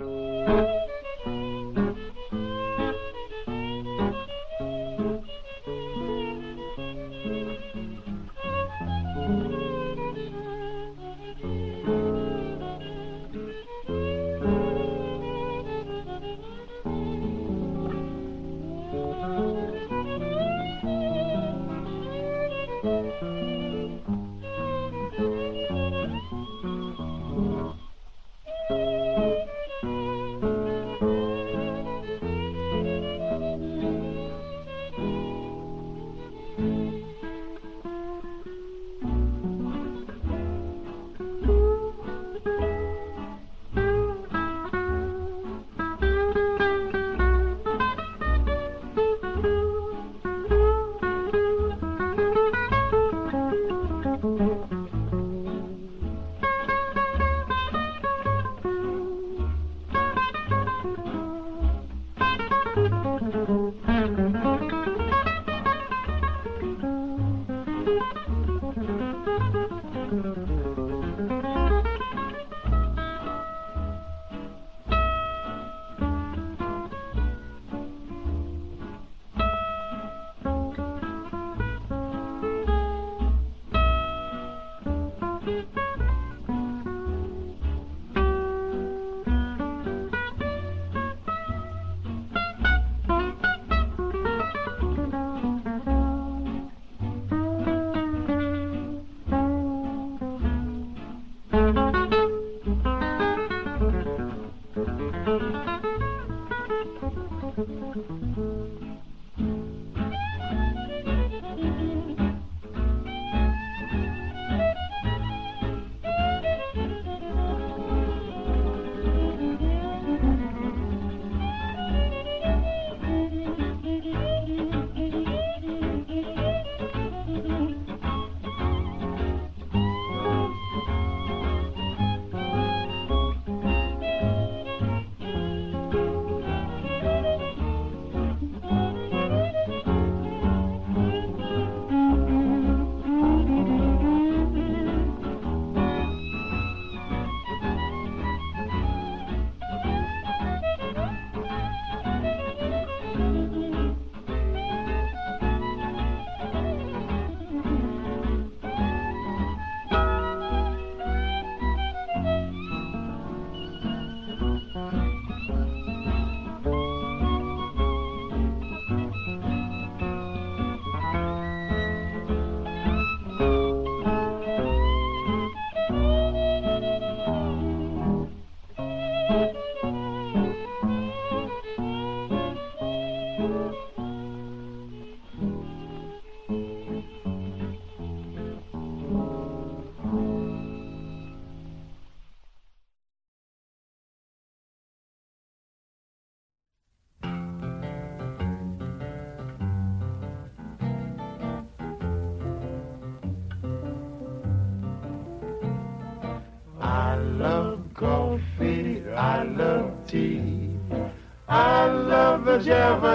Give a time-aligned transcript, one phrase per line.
[0.00, 0.39] I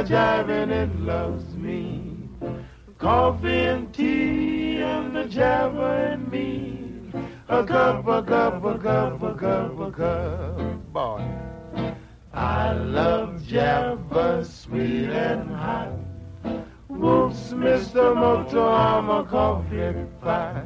[0.04, 2.30] java jive and it loves me.
[2.98, 7.12] Coffee and tea and the java and me.
[7.48, 10.94] A cup, a cup, a cup, a cup, a cup.
[10.94, 11.24] Boy.
[12.34, 15.94] I love Java, sweet and hot.
[16.90, 18.14] Whoops, Mr.
[18.16, 20.66] Moto, I'm a coffee pot.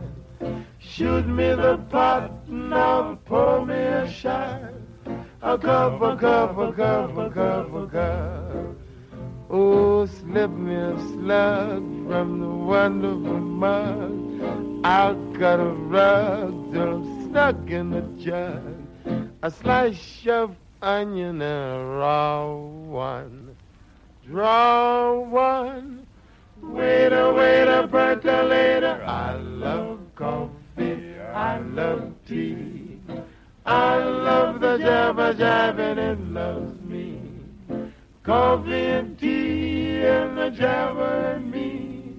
[0.80, 4.74] Shoot me the pot, now pour me a shot.
[5.42, 7.59] A cup, a cup, a cup, a cup.
[10.40, 14.86] Slip me a slug from the wonderful mug.
[14.86, 19.28] I've got a rug till I'm stuck in the jug.
[19.44, 23.54] A slice of onion, a raw one.
[24.28, 26.08] Draw one.
[26.62, 29.04] Waiter, waiter, percolator.
[29.06, 31.20] I love coffee.
[31.20, 32.98] I love tea.
[33.66, 35.36] I love the java
[35.78, 37.19] and it loves me.
[38.30, 42.14] Coffee and tea and the java and me.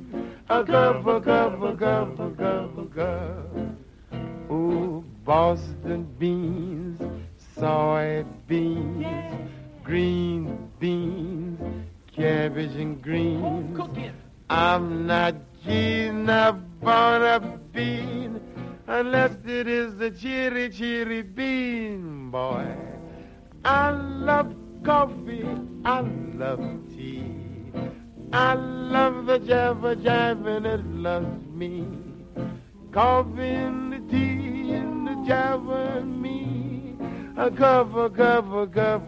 [0.49, 4.51] A cup, a cup, a cup, a cup, a cup.
[4.51, 7.01] Ooh, Boston beans,
[7.57, 9.39] soybeans,
[9.85, 11.61] green beans,
[12.13, 13.81] cabbage and greens.
[14.51, 17.39] I'm not keen about a
[17.73, 18.41] bean
[18.89, 22.67] unless it is the cheery, cheery bean, boy.
[23.65, 25.47] I love coffee,
[25.85, 26.61] I love
[26.91, 27.73] tea.
[28.33, 31.87] I love the java jabba and it loves me.
[32.93, 36.97] Coffee and the tea and the java and me.
[37.37, 39.03] A cup, a cup, a cup,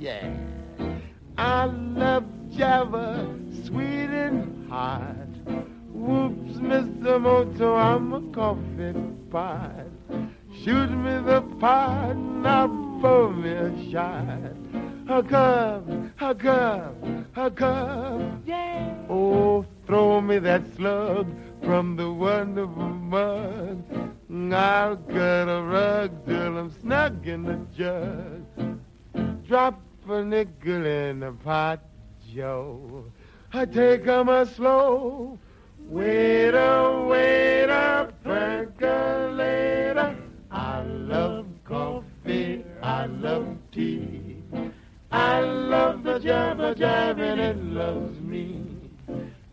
[0.00, 0.34] yeah.
[1.38, 3.28] I love java,
[3.64, 5.14] sweet and hot.
[5.92, 7.20] Whoops, Mr.
[7.20, 8.94] Moto, I'm a coffee
[9.30, 9.95] pot.
[10.62, 12.66] Shoot me the pot, now
[13.00, 14.56] pour me a shot.
[15.08, 15.88] A cup,
[16.20, 16.94] a cup,
[17.36, 18.94] a cup, yeah.
[19.08, 21.28] Oh, throw me that slug
[21.62, 23.84] from the wonderful mug.
[24.52, 29.46] I'll cut a rug till I'm snug in the jug.
[29.46, 31.80] Drop a nickel in the pot,
[32.34, 33.04] Joe.
[33.52, 35.38] I take 'em a slow.
[35.88, 40.16] Waiter, waiter, percolator.
[40.50, 44.36] I love coffee, I love tea.
[45.10, 48.64] I love the jabba jabba and it loves me.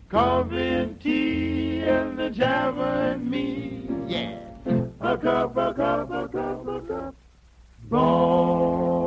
[0.10, 3.88] Coffee and tea and the jabba and me.
[4.07, 4.40] Yeah.
[5.01, 7.16] A cup, a cup, a cup, a cup.
[7.90, 9.02] Boom.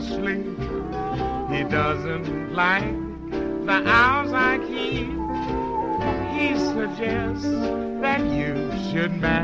[0.00, 0.46] sleep.
[1.50, 2.94] He doesn't like
[3.66, 5.08] the hours I keep.
[6.36, 7.44] He suggests
[8.00, 9.37] that you should marry.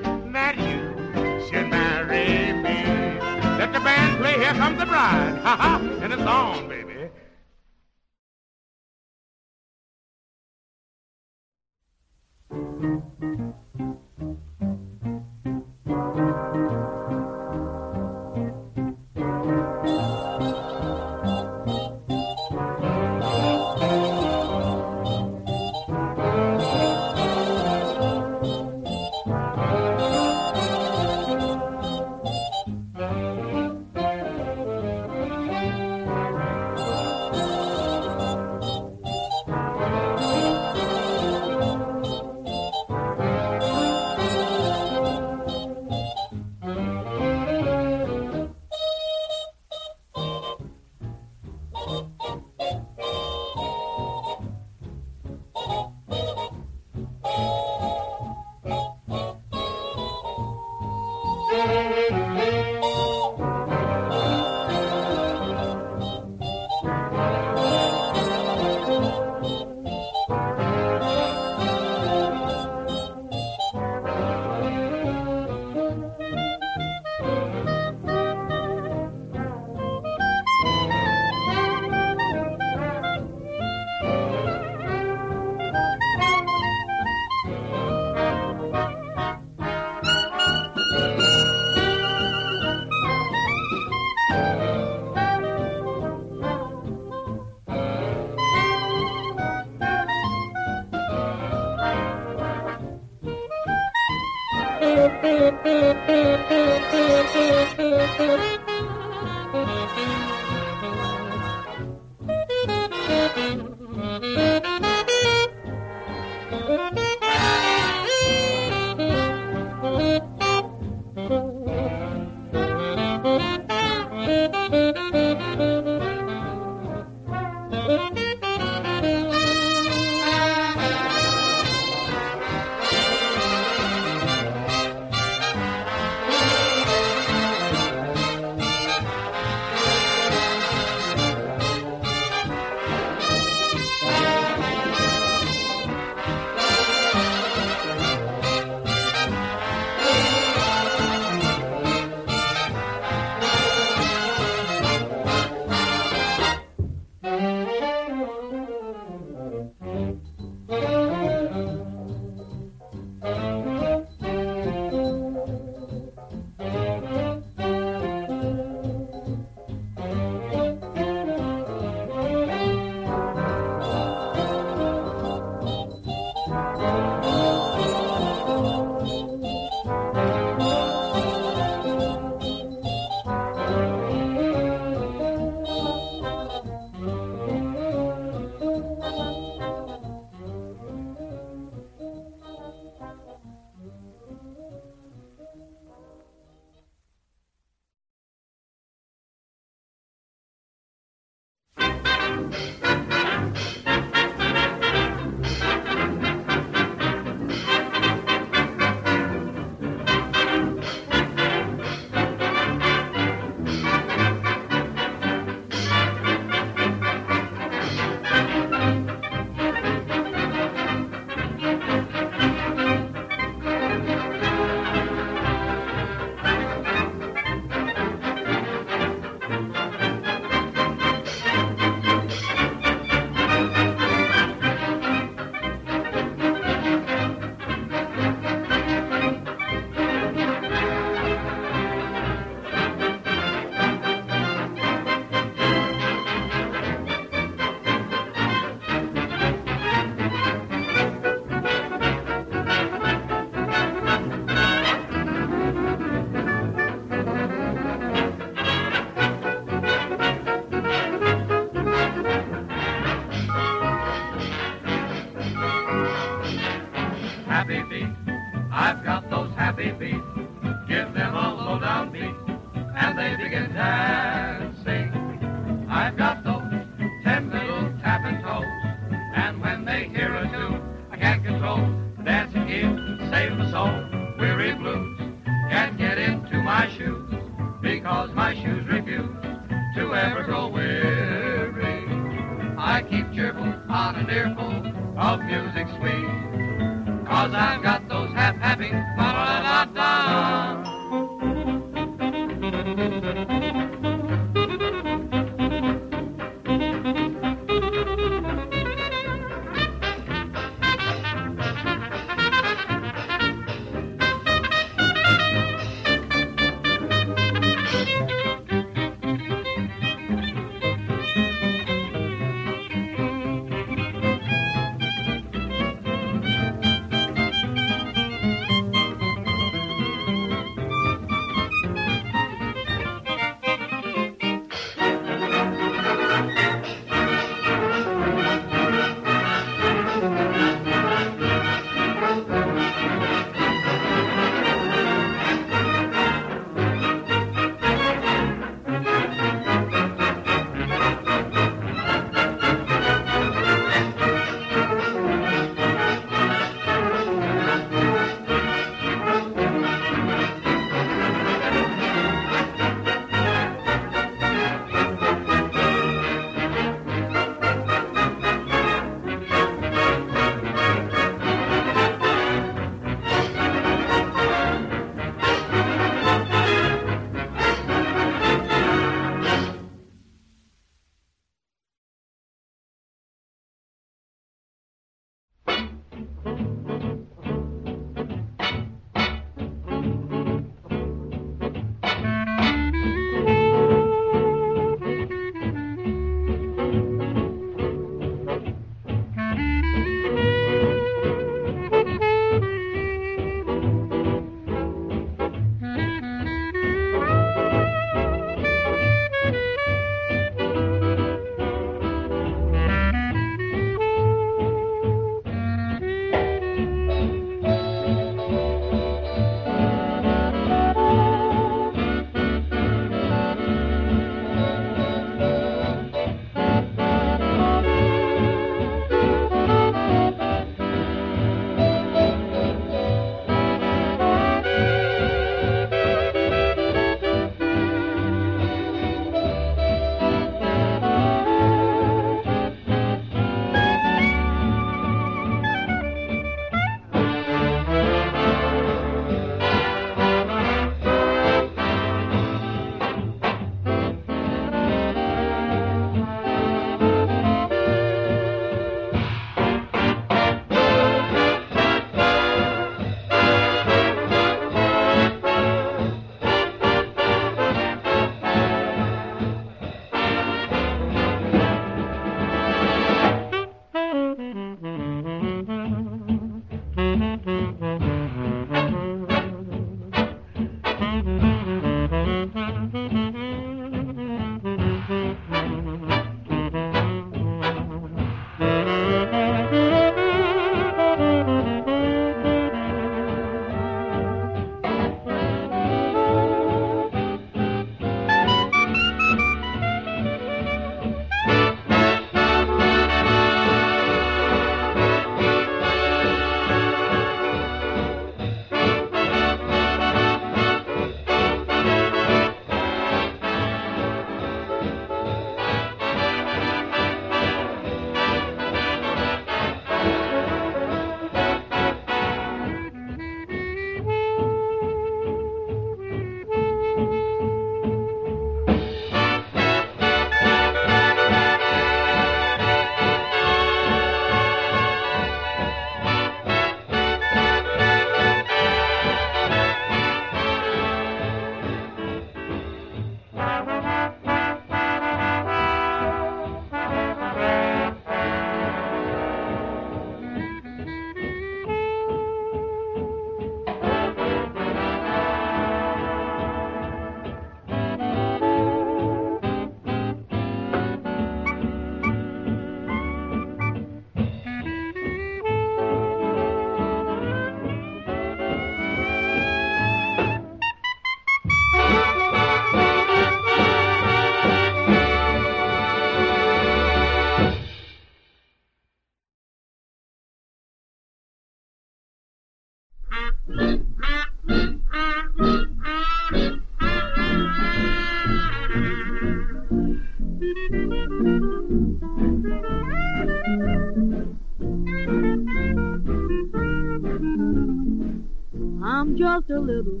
[599.70, 600.00] Little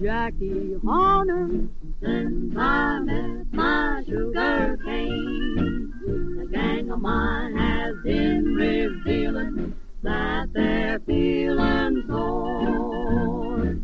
[0.00, 1.68] Jackie Horner
[2.02, 5.92] since I met my sugar cane.
[6.38, 13.76] The gang of mine has been revealing that they're feeling sore.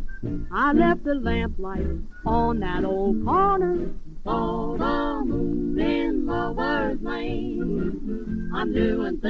[0.52, 1.86] I left the lamplight
[2.26, 3.88] on that old corner,
[4.24, 8.50] saw the moon in the worst lane.
[8.52, 9.29] I'm doing things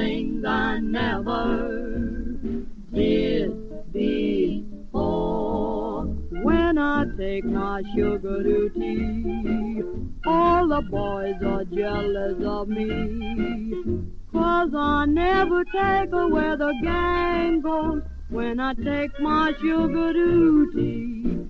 [18.71, 21.45] I take my sugar tea.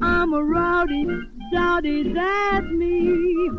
[0.00, 1.06] I'm a rowdy,
[1.52, 3.50] dowdy, that's me.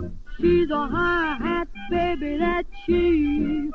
[0.41, 3.69] She's a high hat baby, that's she.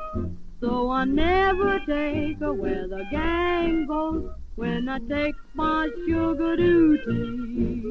[0.61, 7.83] So I never take her where the gang goes when I take my sugar tea.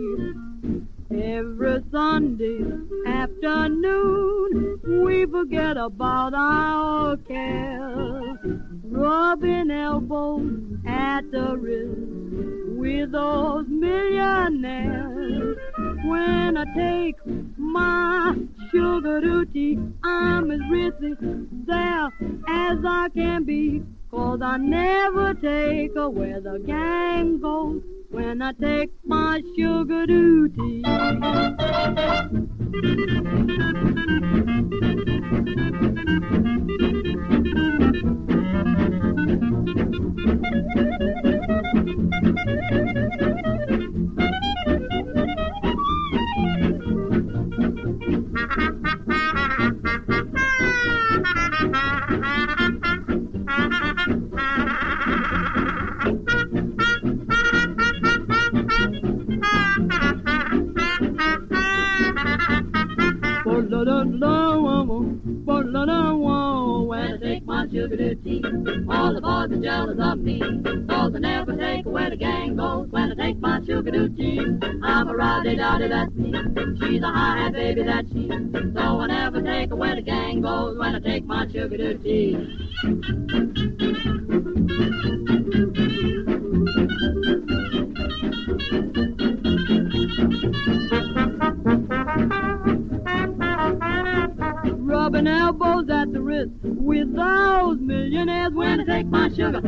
[1.10, 2.60] Every Sunday
[3.04, 8.38] afternoon, we forget about our cares,
[8.96, 10.50] rubbing elbows
[10.86, 11.90] at the Ritz
[12.78, 15.56] with those millionaires.
[16.04, 17.16] When I take
[17.58, 18.34] my
[18.70, 21.14] sugar tea, I'm as ritzy
[21.66, 22.10] there
[22.48, 23.82] as I can be.
[24.10, 30.48] Cause I never take her where the gang goes when I take my sugar to
[67.86, 70.40] all the boys are jealous of me.
[70.88, 74.40] Cause I never take where the gang goes when I take my sugar tea.
[74.82, 76.32] I'm a rowdy dotty, that's me.
[76.80, 78.28] She's a high hat baby, that's she.
[78.28, 81.96] So I never take where the gang goes when I take my sugar to
[96.86, 99.60] with those millionaires when I take my sugar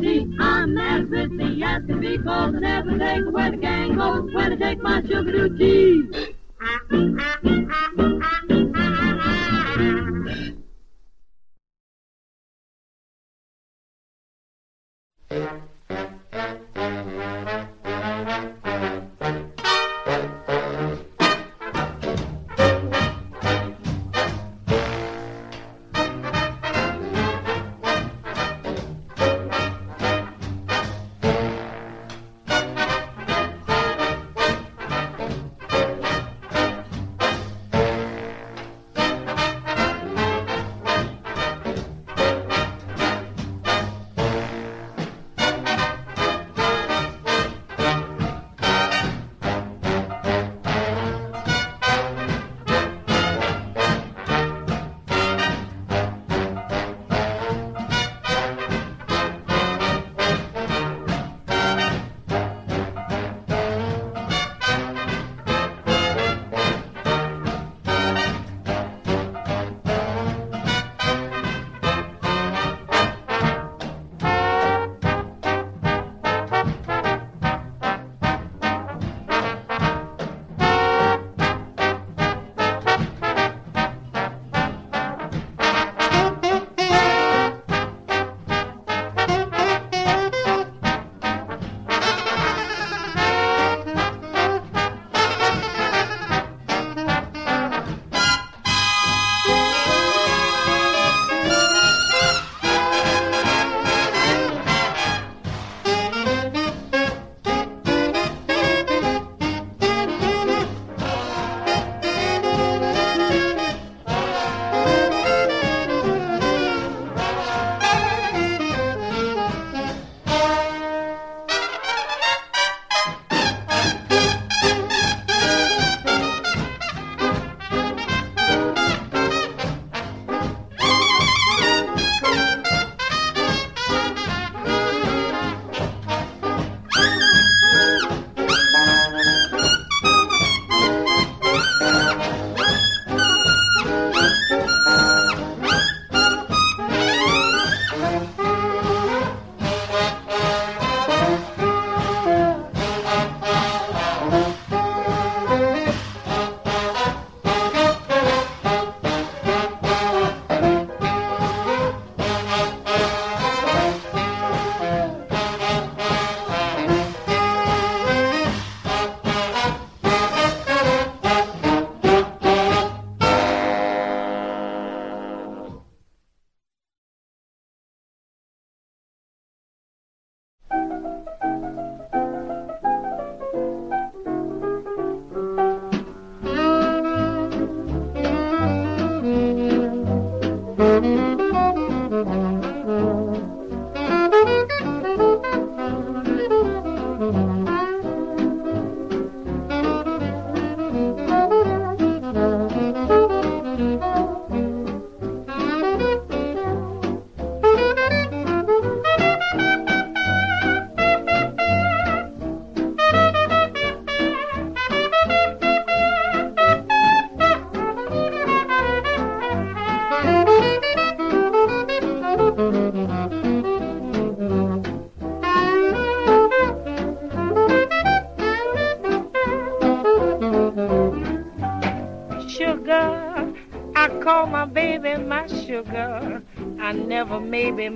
[0.00, 0.32] tea.
[0.38, 4.56] I'm as ritzy as can be I never take where the gang goes when I
[4.56, 6.36] take my sugar to tea.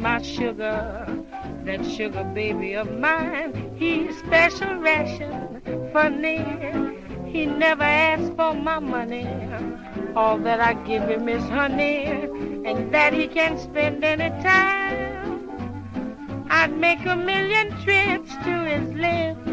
[0.07, 1.05] My sugar.
[1.65, 5.61] That sugar baby of mine, he's special ration
[5.93, 6.37] for me.
[7.33, 9.27] He never asks for my money.
[10.15, 12.05] All that I give him is honey,
[12.69, 16.47] and that he can spend any time.
[16.49, 19.49] I'd make a million trips to his lips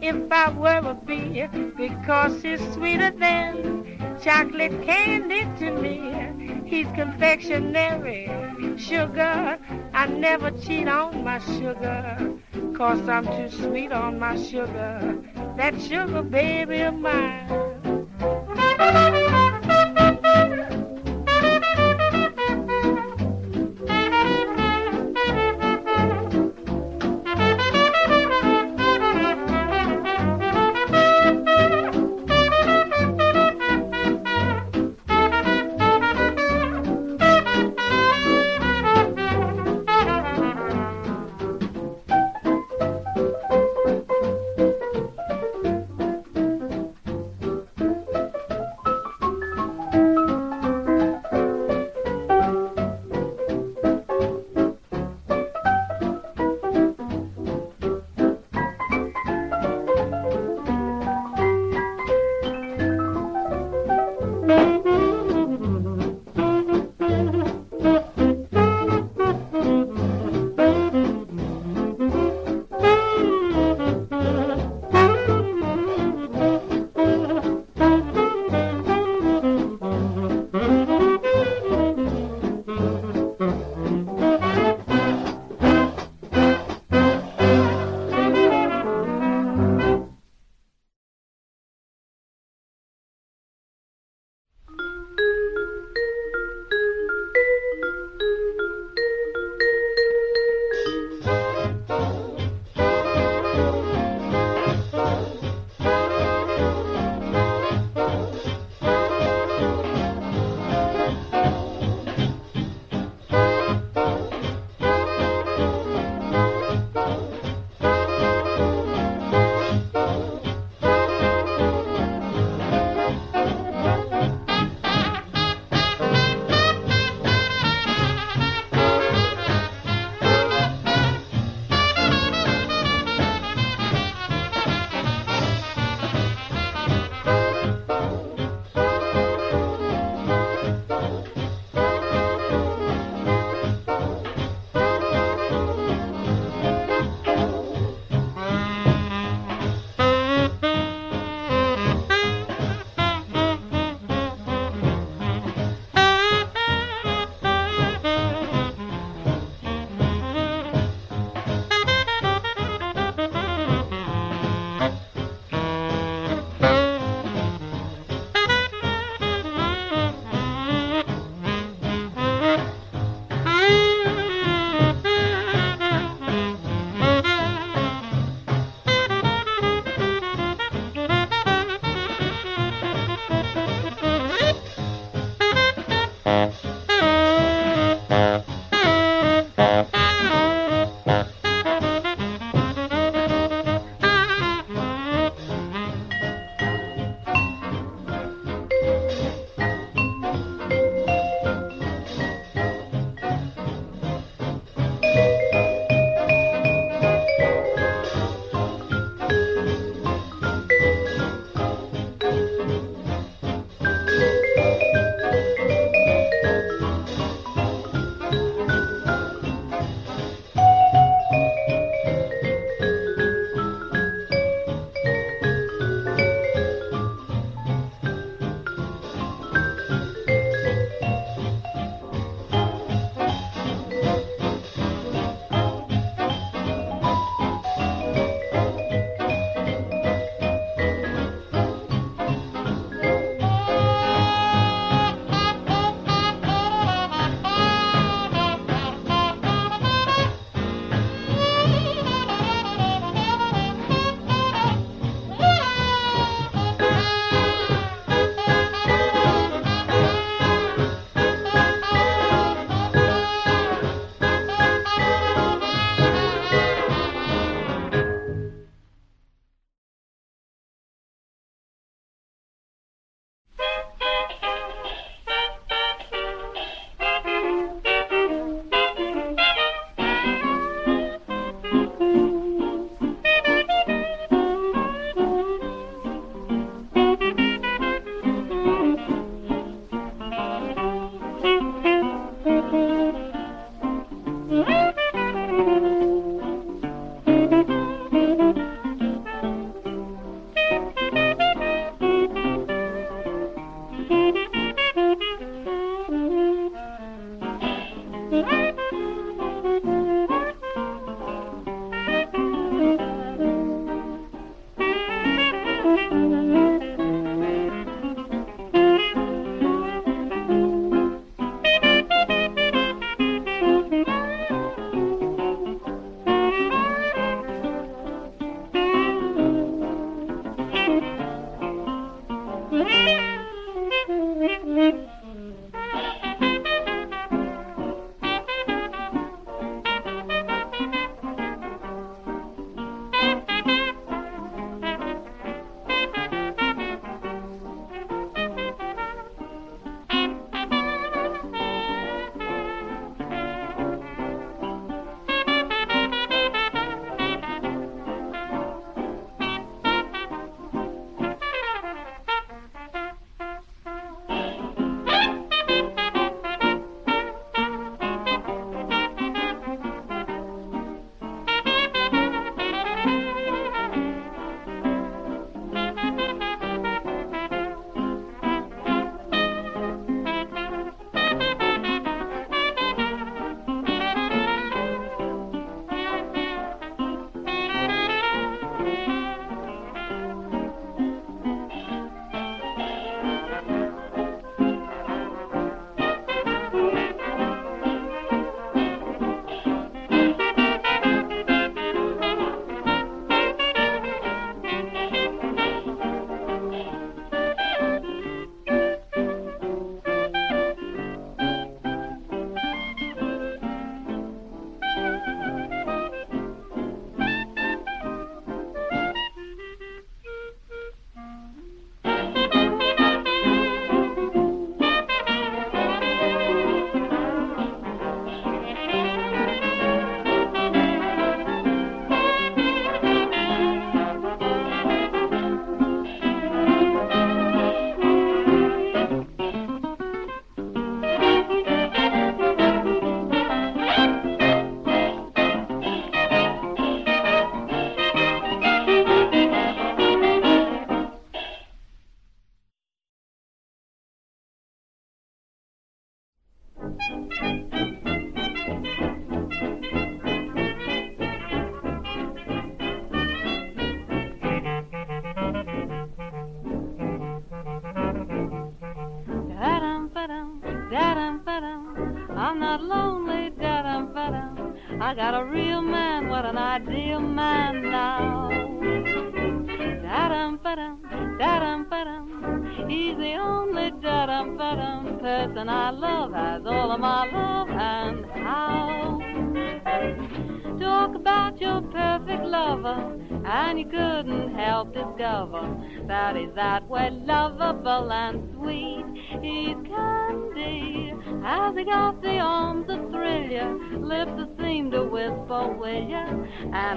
[0.00, 5.98] if I were a bee, because he's sweeter than chocolate candy to me.
[6.70, 8.30] He's confectionery,
[8.78, 9.58] sugar.
[10.00, 12.34] I never cheat on my sugar,
[12.74, 15.22] cause I'm too sweet on my sugar.
[15.58, 17.79] That sugar baby of mine.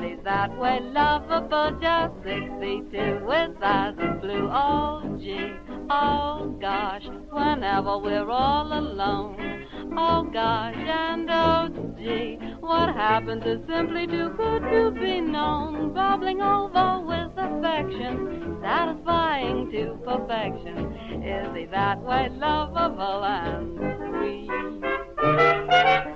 [0.04, 4.50] He's that way lovable, just six feet two, with eyes of blue.
[4.52, 5.54] Oh gee,
[5.90, 9.66] oh gosh, whenever we're all alone.
[9.98, 15.94] Oh gosh, and oh gee, what happens is simply too good to be known.
[15.94, 21.24] Bubbling over with affection, satisfying to perfection.
[21.24, 23.80] Is he that way lovable and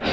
[0.01, 0.06] sweet?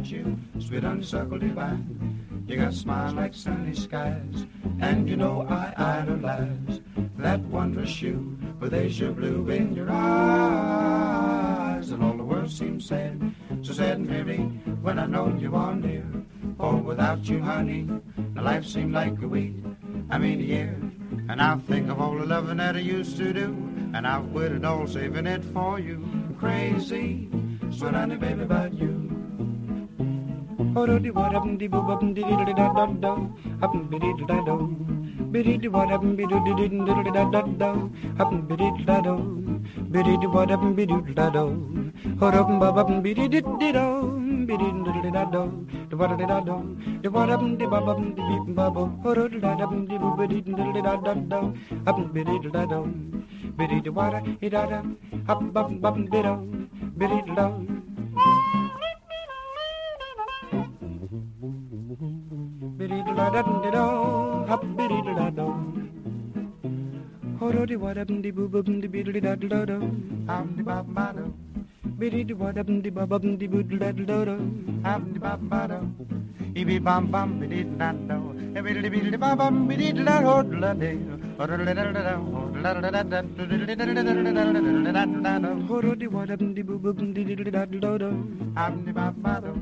[0.00, 2.44] About you, sweet honeysuckle divine.
[2.46, 4.46] You got smile like sunny skies,
[4.80, 6.80] and you know I idolize
[7.18, 11.10] that wondrous you with azure blue in your eyes.
[11.90, 14.38] And all the world seems sad, so sad and dreary
[14.80, 16.06] when I know you are near.
[16.56, 17.86] For without you, honey,
[18.34, 19.56] my life seemed like a week.
[20.08, 20.80] I mean a year.
[21.28, 23.54] And I'll think of all the loving that I used to do.
[23.92, 26.02] And I've quit it all, saving it for you.
[26.38, 27.28] Crazy,
[27.70, 29.19] sweet honey, baby, about you.
[53.58, 54.82] Biddy da wada, da da,
[55.28, 56.34] up up up, biddy,
[56.96, 58.59] biddy da.
[63.20, 63.84] ba da dum de do
[64.50, 65.46] hop biddy da da do
[67.40, 69.76] ho do di wa da bum di boo bum di biddy da da do
[70.36, 71.24] am di ba ba do
[72.00, 74.36] biddy di wa da bum di ba ba bum di boo da da
[74.92, 75.80] am di ba ba do
[76.62, 78.16] ibi bam bam biddy da da
[78.54, 80.90] do biddy biddy ba bam biddy da ho da da
[85.68, 88.10] Ho do di wa da bum di boo bum di da da da.
[88.64, 89.52] am di ba ba do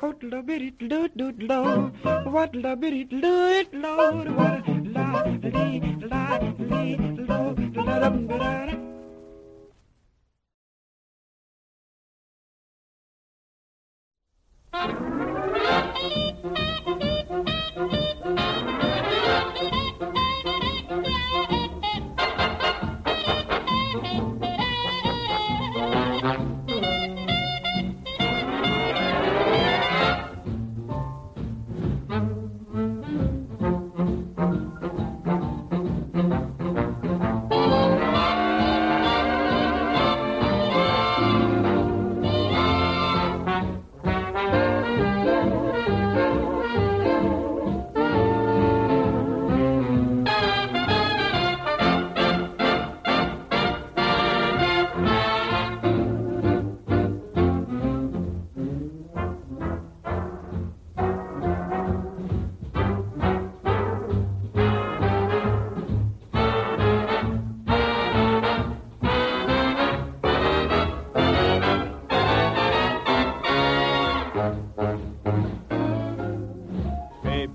[0.00, 1.92] Hoodle bitty doo doo low,
[2.34, 5.22] what la bitty doo low, what la
[5.54, 5.80] lee
[6.10, 6.96] la lee
[7.28, 7.54] low,
[7.86, 8.66] la dum da
[14.72, 15.01] da.
[74.42, 74.50] A,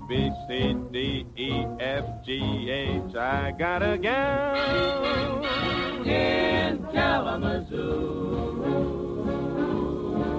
[0.08, 3.14] B, C, D, E, F, G, H.
[3.14, 5.44] I got a gal
[6.06, 8.16] in Kalamazoo.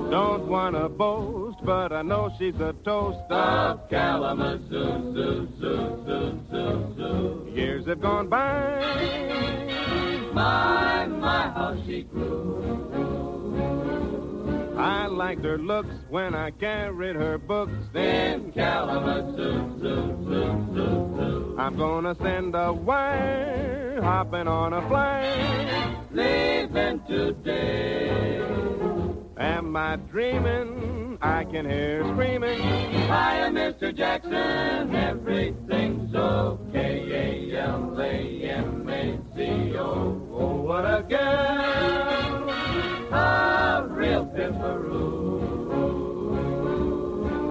[0.10, 5.14] Don't wanna boast, but I know she's a toast of Kalamazoo.
[5.14, 7.52] Zoo, zoo, zoo, zoo, zoo.
[7.54, 8.80] Years have gone by.
[10.34, 13.09] My, my, how she grew.
[14.80, 19.78] I liked her looks when I carried her books in Kalamazoo.
[19.78, 21.56] Zoo, zoo, zoo, zoo.
[21.60, 28.42] I'm gonna send a wire, hopping on a plane, leaving today.
[29.38, 31.09] Am I dreaming?
[31.22, 32.60] I can hear screaming.
[32.60, 33.94] Hiya, Mr.
[33.94, 37.52] Jackson, everything's okay.
[37.52, 37.98] A-L-A-M-A-C-O.
[40.32, 42.50] Oh, what a girl!
[43.12, 45.10] A real pimperoo.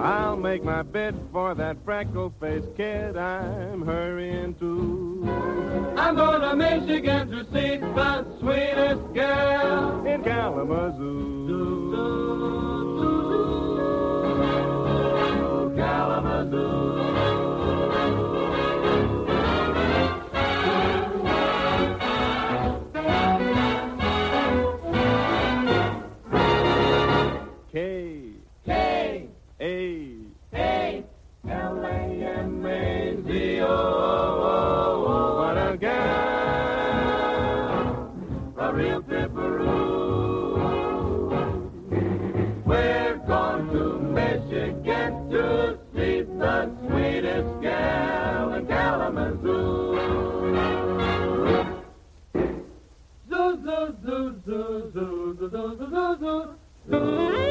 [0.02, 5.26] I'll make my bid for that freckle-faced kid I'm hurrying to.
[5.98, 11.38] I'm going to Michigan to see the sweetest girl in Kalamazoo.
[16.08, 17.17] Kalamazoo.
[56.08, 57.47] Father.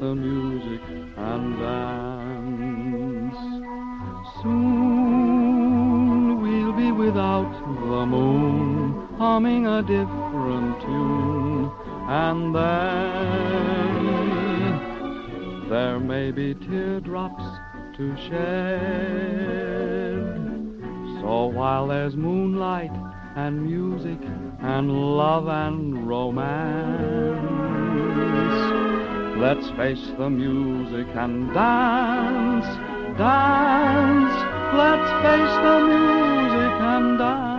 [0.00, 0.82] The music
[1.16, 3.36] and dance.
[4.42, 7.50] Soon we'll be without
[7.90, 11.70] the moon, humming a different tune,
[12.08, 13.96] and then
[15.68, 17.44] there may be teardrops
[17.96, 19.56] to shed.
[21.20, 22.92] So while there's moonlight
[23.36, 24.20] and music
[24.60, 27.46] and love and romance,
[29.38, 32.66] let's face the music and dance,
[33.18, 34.36] dance.
[34.74, 37.55] Let's face the music and dance.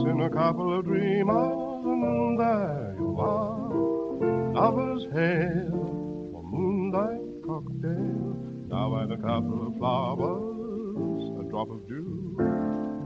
[0.00, 4.52] Mixing a couple of dreamers, and there you are.
[4.52, 8.36] Lovers hail for moonlight cocktail.
[8.68, 12.36] Now add a couple of flowers, a drop of dew,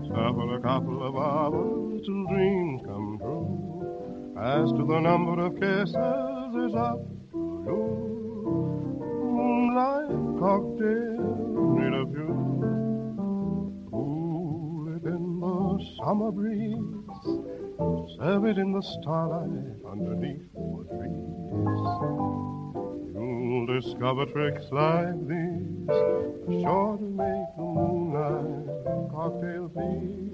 [0.07, 4.35] shuffle a couple of hours till dreams come true.
[4.41, 7.01] As to the number of kisses is up
[7.33, 7.83] to you.
[9.35, 11.14] Moonlight cocktail,
[16.05, 16.77] summer breeze.
[18.19, 21.81] Serve it in the starlight underneath the trees.
[23.15, 25.89] You'll discover tricks like these,
[26.61, 28.69] sure to make the moonlight
[29.13, 30.33] cocktail please.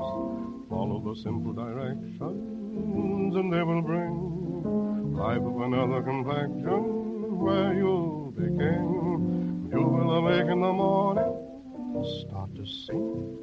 [0.68, 8.46] Follow the simple directions, and they will bring life of another complexion where you'll be
[8.46, 9.68] king.
[9.70, 13.36] You will awake in the morning, start to sing.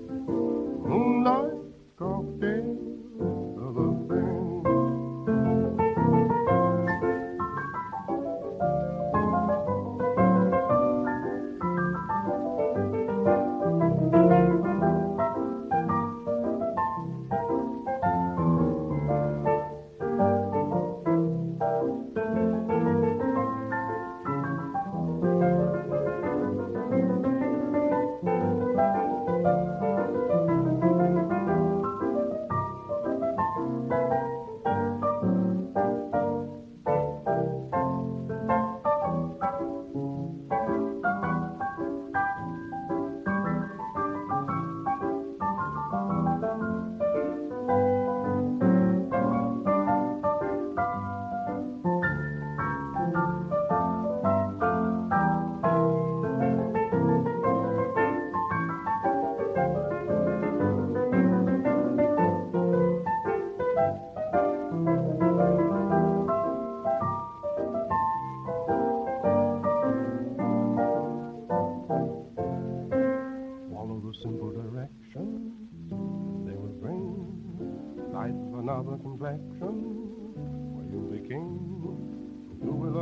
[0.87, 1.66] Moonlight
[1.97, 2.86] cocktail,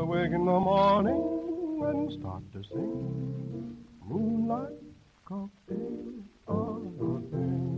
[0.06, 3.76] awake in the morning and start to sing.
[4.08, 4.70] Moonlight
[5.28, 6.14] cocktail,
[6.47, 7.74] oh, thing.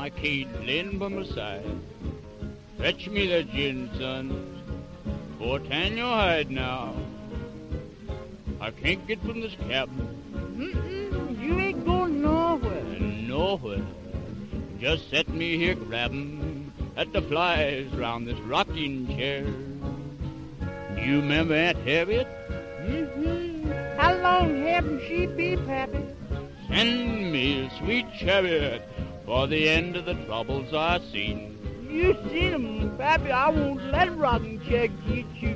[0.00, 1.62] My Kate laying by my side.
[2.78, 4.28] Fetch me that gin, son.
[5.38, 6.94] Go tan your hide now.
[8.62, 10.08] I can't get from this cabin
[10.56, 12.82] Mm-mm, you ain't going nowhere.
[13.34, 13.84] nowhere.
[14.78, 19.44] Just set me here grabbing at the flies round this rocking chair.
[21.04, 22.26] You remember Aunt Harriet?
[22.86, 23.70] Mm-hmm.
[23.98, 26.02] How long haven't she been, Pappy?
[26.68, 28.89] Send me a sweet chariot
[29.30, 31.56] for the end of the troubles I seen.
[31.88, 33.30] You seen him, Pappy.
[33.30, 35.54] I won't let rocking chair get you.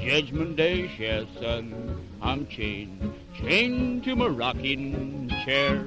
[0.00, 5.86] Judgment Day, share son, I'm chained, chained to my rocking chair.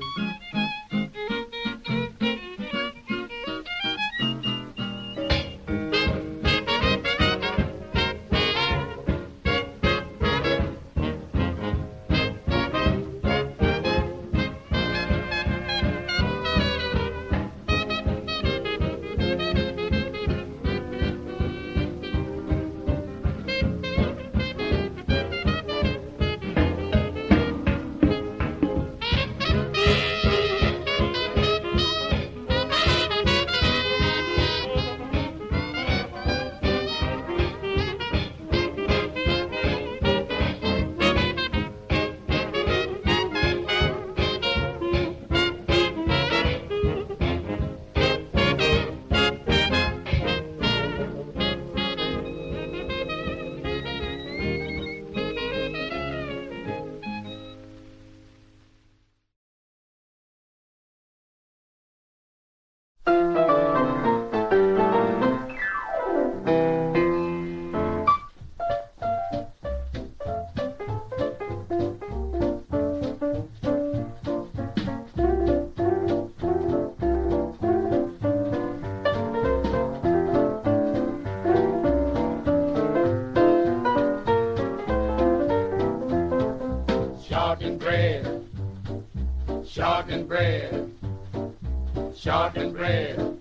[92.59, 93.37] Shortened bread.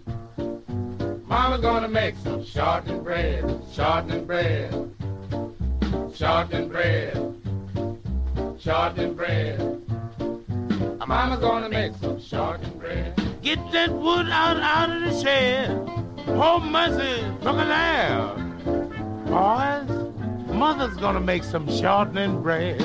[1.27, 4.71] Mama's gonna make some shortened bread, shortened bread,
[6.15, 7.35] shortened bread,
[8.59, 9.59] shortened bread.
[11.07, 13.15] Mama's gonna make some shortened bread.
[13.43, 15.71] Get that wood out, out of the shed.
[16.29, 18.35] Oh, mercy, look there.
[19.27, 22.81] Boys, mother's gonna make some shortening bread.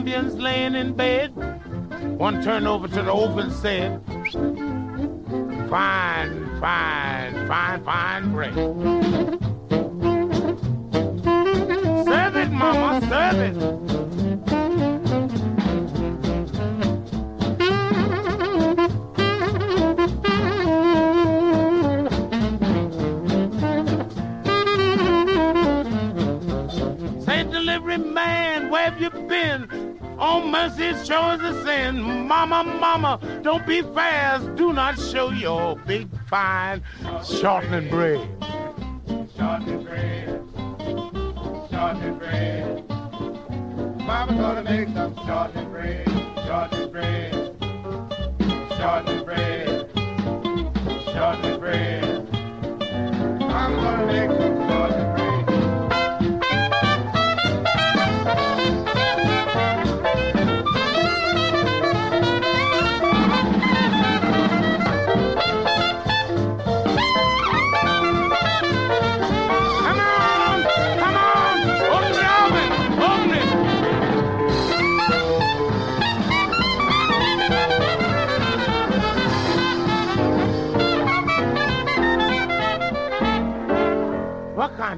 [0.00, 1.28] Senegambians laying in bed.
[2.18, 4.02] One turned over to the oven said,
[5.68, 8.99] Fine, fine, fine, fine bread.
[32.50, 34.56] Mama, mama, don't be fast.
[34.56, 36.82] Do not show your big, fine
[37.24, 38.28] shortening bread.
[39.36, 40.42] Shortening bread,
[41.70, 42.88] Shortening bread.
[44.00, 46.08] Mama's gonna make some shortened bread,
[46.44, 47.32] shortened bread,
[48.76, 49.88] shortened bread,
[51.14, 52.32] shortened bread.
[53.38, 54.99] Mama's gonna make some shortened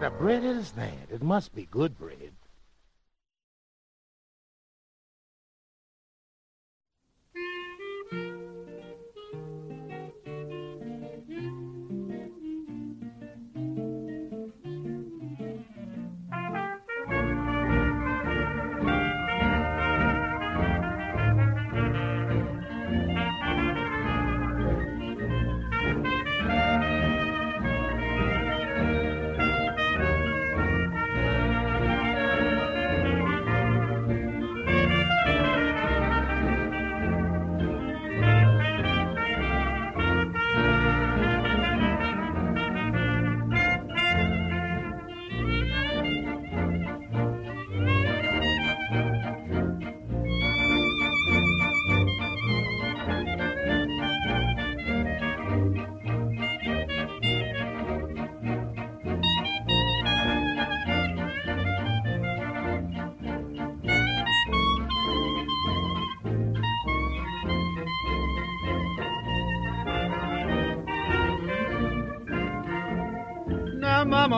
[0.02, 1.08] kind of bread is that?
[1.12, 2.21] It must be good bread.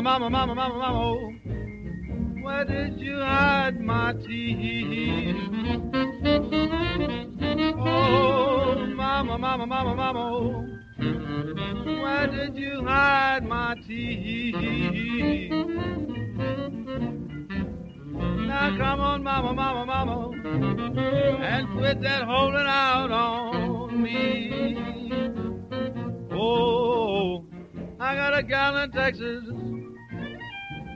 [0.04, 1.32] Mama, mama, mama, mama, oh,
[2.42, 5.34] where did you hide my teeth?
[7.78, 10.66] Oh, mama, mama, mama, mama, oh,
[12.02, 14.54] where did you hide my teeth?
[18.46, 20.30] Now, come on, mama, mama, mama,
[21.42, 24.76] and quit that holding out on me.
[26.30, 27.46] Oh,
[27.98, 29.44] I got a gal in Texas,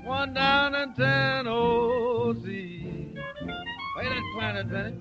[0.09, 1.55] one down in Tennessee.
[3.97, 4.97] Wait that planet, Benny.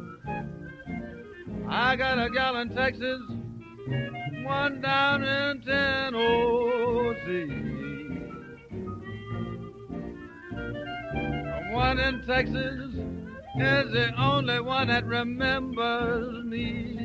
[1.69, 3.21] I got a gal in Texas,
[4.43, 6.17] one down in Tennessee.
[11.73, 12.93] One in Texas
[13.55, 16.96] is the only one that remembers me.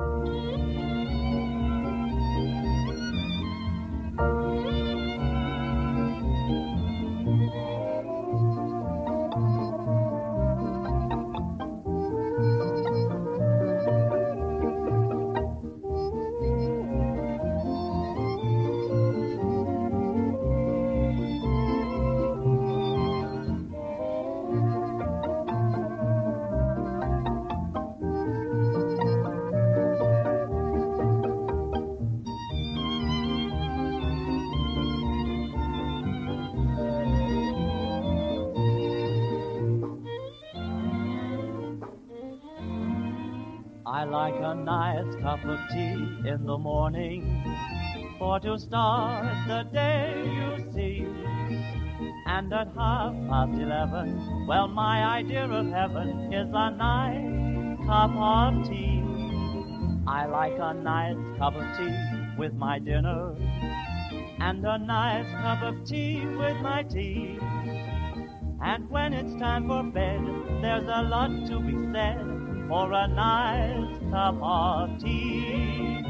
[0.00, 0.97] 嗯。
[44.10, 47.44] Like a nice cup of tea in the morning
[48.18, 51.06] for to start the day, you see.
[52.26, 58.68] And at half past eleven, well, my idea of heaven is a nice cup of
[58.68, 59.02] tea.
[60.06, 61.94] I like a nice cup of tea
[62.38, 63.34] with my dinner,
[64.40, 67.38] and a nice cup of tea with my tea.
[68.62, 70.20] And when it's time for bed,
[70.62, 72.37] there's a lot to be said
[72.68, 76.04] for a nice cup of tea.